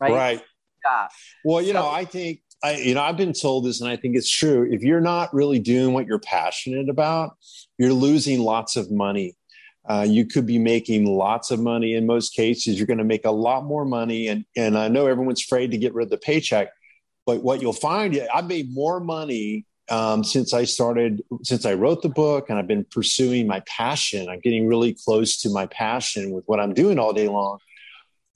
[0.00, 0.12] Right.
[0.12, 0.42] Right.
[0.84, 1.08] Yeah.
[1.44, 3.96] Well, you so, know, I think I, you know, I've been told this and I
[3.96, 4.68] think it's true.
[4.70, 7.36] If you're not really doing what you're passionate about,
[7.78, 9.36] you're losing lots of money
[9.86, 11.94] uh, you could be making lots of money.
[11.94, 14.28] In most cases, you're going to make a lot more money.
[14.28, 16.68] And, and I know everyone's afraid to get rid of the paycheck,
[17.26, 22.02] but what you'll find, I've made more money um, since I started, since I wrote
[22.02, 24.28] the book, and I've been pursuing my passion.
[24.28, 27.58] I'm getting really close to my passion with what I'm doing all day long.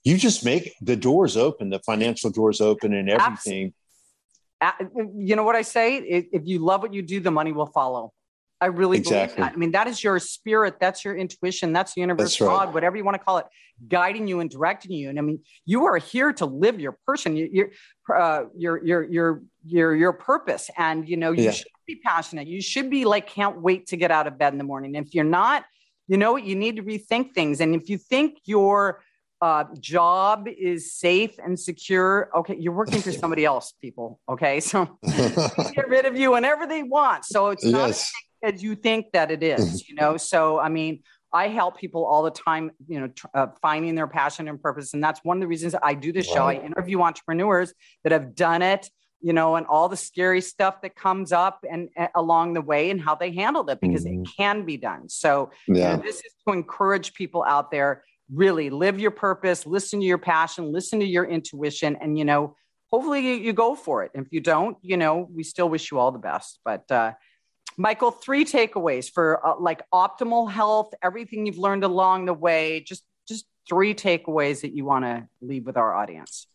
[0.05, 3.75] You just make the doors open, the financial doors open, and everything.
[5.17, 5.97] You know what I say?
[5.99, 8.13] If you love what you do, the money will follow.
[8.61, 9.37] I really exactly.
[9.37, 9.55] believe that.
[9.55, 10.81] I mean, that is your spirit.
[10.81, 11.73] That's your intuition.
[11.73, 12.65] That's the universe, that's right.
[12.67, 13.47] God, whatever you want to call it,
[13.87, 15.11] guiding you and directing you.
[15.11, 17.69] And I mean, you are here to live your person, your
[18.15, 20.71] uh, your your your your your purpose.
[20.77, 21.51] And you know, you yeah.
[21.53, 22.49] should be passionate.
[22.49, 24.95] You should be like, can't wait to get out of bed in the morning.
[24.97, 25.65] if you're not,
[26.09, 27.61] you know, you need to rethink things.
[27.61, 29.03] And if you think your
[29.41, 32.29] uh, job is safe and secure.
[32.35, 34.19] Okay, you're working for somebody else, people.
[34.29, 37.25] Okay, so get rid of you whenever they want.
[37.25, 39.77] So it's not yes as you think that it is, mm-hmm.
[39.89, 40.17] you know?
[40.17, 44.49] So, I mean, I help people all the time, you know, uh, finding their passion
[44.49, 44.95] and purpose.
[44.95, 46.47] And that's one of the reasons I do this show.
[46.47, 48.89] I interview entrepreneurs that have done it.
[49.21, 52.91] you know, and all the scary stuff that comes up and uh, along the way
[52.91, 54.23] and how they handled it because mm-hmm.
[54.23, 55.09] it can be done.
[55.09, 55.93] So, yeah.
[55.93, 60.07] you know, this is to encourage people out there really live your purpose, listen to
[60.07, 62.55] your passion, listen to your intuition, and, you know,
[62.91, 64.13] hopefully you, you go for it.
[64.15, 66.61] If you don't, you know, we still wish you all the best.
[66.65, 67.13] But, uh,
[67.79, 73.05] Michael, three takeaways for uh, like optimal health, everything you've learned along the way, just
[73.29, 76.49] just three takeaways that you want to leave with our audience.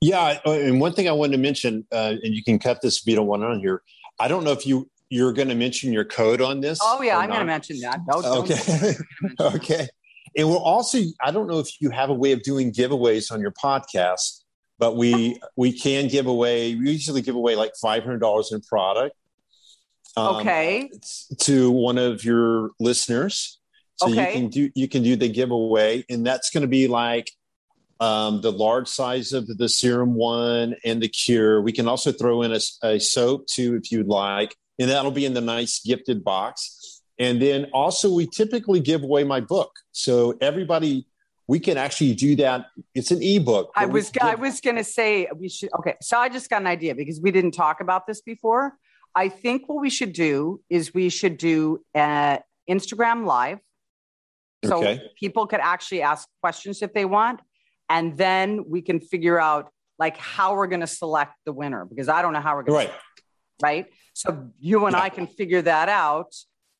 [0.00, 3.00] Yeah, uh, and one thing I wanted to mention, uh, and you can cut this
[3.00, 3.82] if you don't want on here.
[4.18, 6.78] I don't know if you you're going to mention your code on this.
[6.82, 8.00] Oh yeah, I'm going to mention that.
[8.08, 8.94] No, okay,
[9.40, 9.88] okay.
[10.38, 13.42] And we're also I don't know if you have a way of doing giveaways on
[13.42, 14.42] your podcast,
[14.78, 16.74] but we we can give away.
[16.76, 19.14] We usually give away like five hundred dollars in product.
[20.16, 20.90] Um, okay.
[21.40, 23.60] To one of your listeners,
[23.96, 24.34] so okay.
[24.34, 27.30] you can do you can do the giveaway, and that's going to be like
[28.00, 31.60] um, the large size of the serum one and the cure.
[31.60, 35.26] We can also throw in a, a soap too if you'd like, and that'll be
[35.26, 37.02] in the nice gifted box.
[37.18, 41.06] And then also, we typically give away my book, so everybody
[41.48, 42.66] we can actually do that.
[42.94, 43.70] It's an ebook.
[43.76, 45.70] I was I was going to say we should.
[45.78, 48.74] Okay, so I just got an idea because we didn't talk about this before.
[49.16, 53.58] I think what we should do is we should do an Instagram live,
[54.62, 55.00] so okay.
[55.18, 57.40] people could actually ask questions if they want,
[57.88, 62.10] and then we can figure out like how we're going to select the winner because
[62.10, 62.90] I don't know how we're going right.
[62.90, 63.86] to right.
[64.12, 65.02] So you and yeah.
[65.02, 66.34] I can figure that out,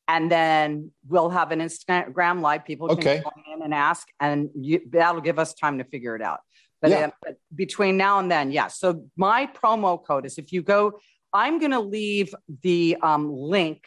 [0.07, 2.65] and then we'll have an Instagram live.
[2.65, 3.21] People can okay.
[3.23, 6.41] come in and ask, and you, that'll give us time to figure it out.
[6.81, 7.09] But, yeah.
[7.27, 8.79] uh, between now and then, yes.
[8.83, 8.91] Yeah.
[8.91, 10.99] So my promo code is if you go,
[11.33, 13.83] I'm going to leave the um, link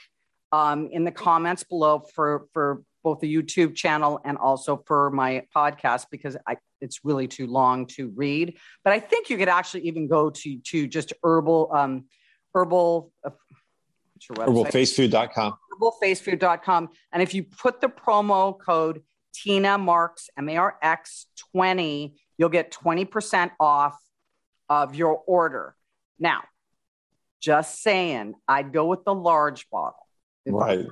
[0.53, 5.45] um, in the comments below for for both the YouTube channel and also for my
[5.55, 8.59] podcast because I, it's really too long to read.
[8.85, 12.05] But I think you could actually even go to to just herbal um,
[12.55, 13.13] herbal.
[13.25, 13.31] Uh,
[14.29, 21.25] herbalfacefood.com herbalfacefood.com and if you put the promo code tina marx m-a-r-x
[21.55, 23.99] 20 you'll get 20% off
[24.69, 25.75] of your order
[26.19, 26.43] now
[27.41, 30.07] just saying i'd go with the large bottle
[30.47, 30.87] right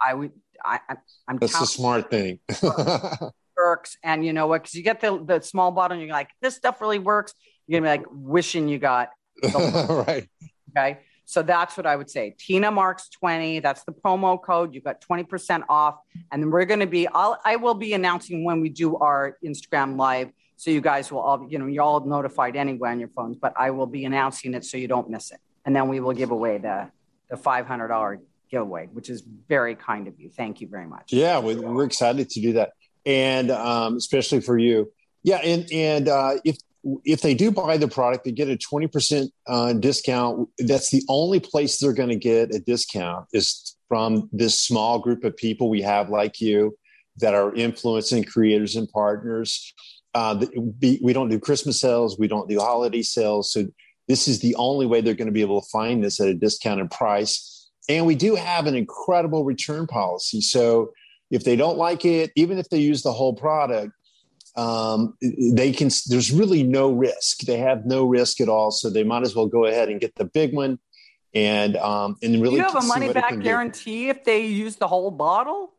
[0.00, 0.32] i would
[0.64, 0.80] I,
[1.28, 2.40] am That's a smart thing.
[3.56, 4.62] works, and you know what?
[4.62, 7.34] Because you get the the small bottle, and you're like, this stuff really works.
[7.66, 9.10] You're gonna be like wishing you got
[9.42, 10.28] the right.
[10.70, 11.00] Okay.
[11.24, 12.34] So that's what I would say.
[12.38, 13.60] Tina Marx 20.
[13.60, 14.72] That's the promo code.
[14.72, 15.96] You've got 20% off.
[16.32, 19.36] And then we're going to be, I'll, I will be announcing when we do our
[19.44, 20.30] Instagram live.
[20.56, 23.52] So you guys will all, you know, you're all notified anyway on your phones, but
[23.58, 25.38] I will be announcing it so you don't miss it.
[25.64, 26.90] And then we will give away the,
[27.30, 30.30] the $500 giveaway, which is very kind of you.
[30.30, 31.12] Thank you very much.
[31.12, 32.72] Yeah, we're excited to do that,
[33.06, 34.92] and um, especially for you.
[35.22, 36.56] Yeah, and and uh, if
[37.04, 40.48] if they do buy the product, they get a twenty percent uh, discount.
[40.58, 45.24] That's the only place they're going to get a discount is from this small group
[45.24, 46.76] of people we have like you
[47.18, 49.74] that are influencing creators and partners.
[50.14, 50.44] Uh,
[50.80, 53.66] we don't do Christmas sales, we don't do holiday sales, so
[54.08, 56.34] this is the only way they're going to be able to find this at a
[56.34, 60.40] discounted price and we do have an incredible return policy.
[60.40, 60.92] So
[61.30, 63.92] if they don't like it, even if they use the whole product,
[64.56, 65.90] um, they can.
[66.08, 67.40] There's really no risk.
[67.40, 68.70] They have no risk at all.
[68.70, 70.80] So they might as well go ahead and get the big one,
[71.32, 72.56] and um, and really.
[72.56, 75.74] you have a money back guarantee if they use the whole bottle?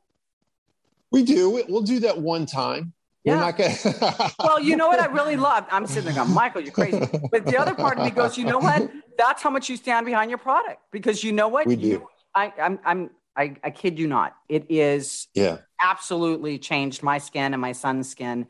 [1.12, 1.64] We do.
[1.68, 2.94] We'll do that one time.
[3.24, 3.52] Yeah.
[3.52, 4.32] Gonna...
[4.40, 5.66] well, you know what I really love?
[5.72, 7.00] I'm sitting there going, Michael, you're crazy.
[7.32, 8.90] But the other part of me goes, you know what?
[9.18, 11.68] That's how much you stand behind your product because you know what?
[11.68, 12.08] We you, do.
[12.34, 14.36] I, I'm, I'm, I, I kid you not.
[14.48, 15.60] It is yeah.
[15.82, 18.48] absolutely changed my skin and my son's skin.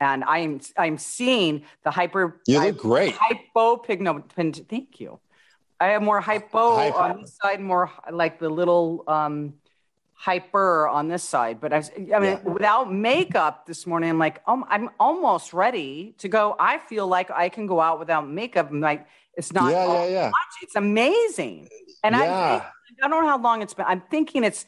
[0.00, 2.40] And I'm, I'm seeing the hyper.
[2.46, 3.14] You look great.
[3.14, 4.30] Hypopigment.
[4.68, 5.20] Thank you.
[5.80, 6.96] I have more hypo, hypo.
[6.96, 9.54] on this side, more like the little um,
[10.22, 11.60] hyper on this side.
[11.60, 12.42] But I, was, I mean, yeah.
[12.42, 16.54] without makeup this morning, I'm like, oh, I'm almost ready to go.
[16.60, 18.70] I feel like I can go out without makeup.
[18.70, 19.04] I'm like,
[19.36, 19.72] it's not.
[19.72, 20.24] Yeah, yeah, yeah.
[20.26, 20.54] Much.
[20.62, 21.68] It's amazing.
[22.04, 22.22] And yeah.
[22.22, 23.86] I, think, I don't know how long it's been.
[23.88, 24.64] I'm thinking it's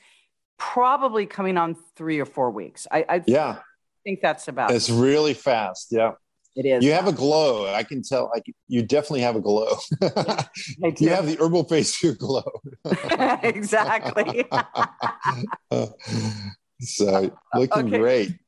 [0.58, 2.88] probably coming on three or four weeks.
[2.90, 3.58] I, I yeah.
[4.02, 4.72] think that's about.
[4.72, 5.88] It's really fast.
[5.92, 6.14] Yeah.
[6.56, 6.84] It is.
[6.84, 7.72] You have a glow.
[7.72, 8.30] I can tell.
[8.32, 9.76] Like you definitely have a glow.
[10.00, 12.44] you have the herbal face food glow.
[13.42, 14.46] exactly.
[16.80, 17.98] so looking okay.
[17.98, 18.38] great.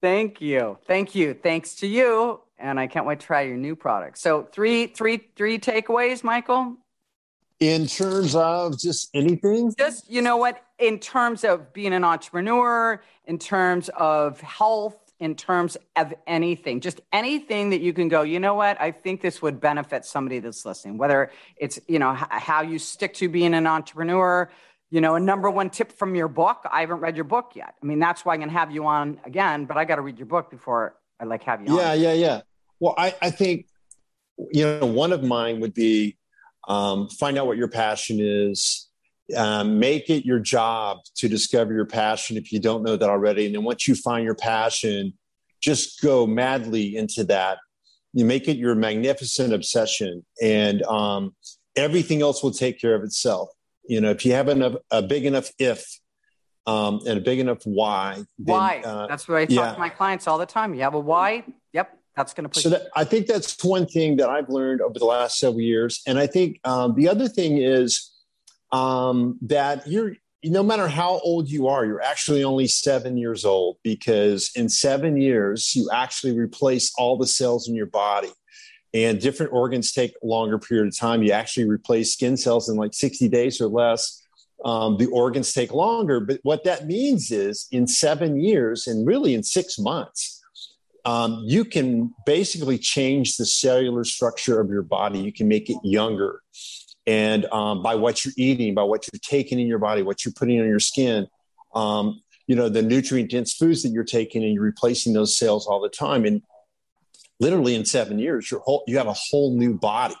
[0.00, 0.78] Thank you.
[0.86, 1.34] Thank you.
[1.34, 2.40] Thanks to you.
[2.58, 4.18] And I can't wait to try your new product.
[4.18, 6.76] So three, three, three takeaways, Michael.
[7.60, 9.72] In terms of just anything?
[9.78, 10.64] Just you know what?
[10.80, 17.00] In terms of being an entrepreneur, in terms of health, in terms of anything, just
[17.12, 18.78] anything that you can go, you know what?
[18.80, 22.80] I think this would benefit somebody that's listening, whether it's, you know, h- how you
[22.80, 24.50] stick to being an entrepreneur,
[24.90, 26.66] you know, a number one tip from your book.
[26.72, 27.76] I haven't read your book yet.
[27.80, 30.02] I mean, that's why I'm going to have you on again, but I got to
[30.02, 32.00] read your book before I like have you yeah, on.
[32.00, 32.40] Yeah, yeah, yeah.
[32.80, 33.66] Well, I, I think,
[34.50, 36.16] you know, one of mine would be
[36.66, 38.88] um, find out what your passion is
[39.36, 43.46] um, make it your job to discover your passion if you don't know that already.
[43.46, 45.14] And then once you find your passion,
[45.60, 47.58] just go madly into that.
[48.12, 51.34] You make it your magnificent obsession, and um,
[51.76, 53.48] everything else will take care of itself.
[53.88, 55.86] You know, if you have enough, a big enough if
[56.66, 58.16] um, and a big enough why.
[58.38, 58.82] Then, why?
[58.84, 59.72] Uh, that's what I talk yeah.
[59.72, 60.74] to my clients all the time.
[60.74, 61.44] You have a why.
[61.72, 62.62] Yep, that's going to put.
[62.62, 66.02] So that, I think that's one thing that I've learned over the last several years,
[66.06, 68.11] and I think um, the other thing is
[68.72, 70.14] um, that you're
[70.44, 75.16] no matter how old you are, you're actually only seven years old because in seven
[75.16, 78.32] years, you actually replace all the cells in your body.
[78.94, 81.22] And different organs take a longer period of time.
[81.22, 84.20] You actually replace skin cells in like 60 days or less.
[84.64, 86.20] Um, the organs take longer.
[86.20, 90.42] But what that means is in seven years and really in six months,
[91.04, 95.20] um, you can basically change the cellular structure of your body.
[95.20, 96.42] You can make it younger
[97.06, 100.34] and um, by what you're eating, by what you're taking in your body, what you're
[100.34, 101.26] putting on your skin,
[101.74, 105.66] um, you know, the nutrient dense foods that you're taking and you're replacing those cells
[105.66, 106.24] all the time.
[106.24, 106.42] And
[107.40, 110.14] literally in seven years, your whole, you have a whole new body,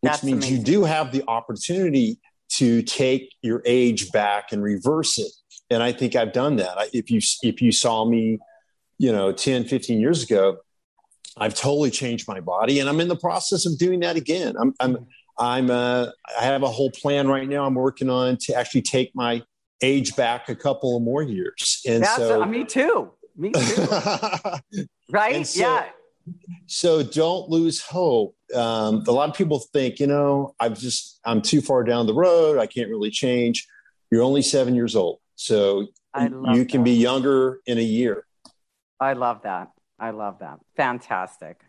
[0.00, 0.58] which That's means amazing.
[0.58, 2.20] you do have the opportunity
[2.50, 5.32] to take your age back and reverse it.
[5.70, 6.76] And I think I've done that.
[6.92, 8.38] If you, if you saw me,
[8.98, 10.58] you know, 10, 15 years ago,
[11.36, 14.54] I've totally changed my body and I'm in the process of doing that again.
[14.58, 15.06] I'm, I'm,
[15.38, 16.08] I'm uh,
[16.38, 17.64] I have a whole plan right now.
[17.64, 19.42] I'm working on to actually take my
[19.82, 21.82] age back a couple of more years.
[21.86, 23.10] And so, uh, me too.
[23.36, 23.86] Me too.
[25.10, 25.46] right?
[25.46, 25.86] So, yeah.
[26.66, 28.34] So don't lose hope.
[28.54, 32.14] Um, a lot of people think, you know, I've just I'm too far down the
[32.14, 32.58] road.
[32.58, 33.66] I can't really change.
[34.10, 36.84] You're only seven years old, so you can that.
[36.84, 38.24] be younger in a year.
[39.00, 39.70] I love that.
[39.98, 40.60] I love that.
[40.76, 41.60] Fantastic.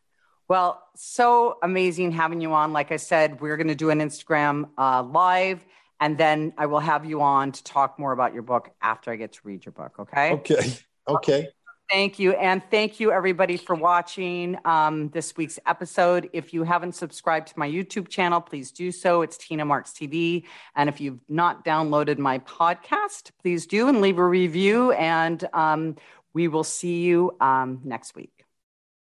[0.47, 2.71] Well, so amazing having you on.
[2.71, 5.65] Like I said, we're going to do an Instagram uh, live,
[5.99, 9.15] and then I will have you on to talk more about your book after I
[9.15, 9.95] get to read your book.
[9.99, 10.33] Okay.
[10.33, 10.77] Okay.
[11.07, 11.47] Okay.
[11.91, 12.33] Thank you.
[12.33, 16.29] And thank you, everybody, for watching um, this week's episode.
[16.33, 19.21] If you haven't subscribed to my YouTube channel, please do so.
[19.21, 20.45] It's Tina Marx TV.
[20.75, 24.93] And if you've not downloaded my podcast, please do and leave a review.
[24.93, 25.95] And um,
[26.33, 28.34] we will see you um, next week.